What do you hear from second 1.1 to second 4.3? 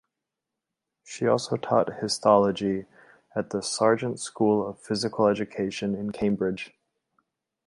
also taught histology at the Sargent